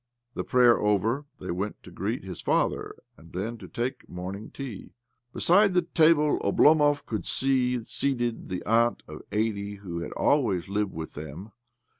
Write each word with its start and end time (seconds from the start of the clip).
The 0.33 0.43
prayer 0.43 0.79
over, 0.79 1.27
they 1.39 1.51
went 1.51 1.83
to 1.83 1.91
greet 1.91 2.23
his 2.23 2.41
father, 2.41 2.95
and 3.17 3.31
then 3.33 3.59
to 3.59 3.67
take 3.67 4.09
morning 4.09 4.49
tea. 4.49 4.95
Be 5.31 5.39
side 5.41 5.75
the 5.75 5.83
table 5.83 6.39
Oblomov 6.39 7.05
could 7.05 7.27
see 7.27 7.83
seated 7.83 8.49
the 8.49 8.63
aunt 8.65 9.03
of 9.07 9.21
eig'hty 9.29 9.77
w'ho 9.79 10.01
had 10.01 10.11
always 10.13 10.67
lived 10.67 10.93
with 10.93 11.13
them. 11.13 11.51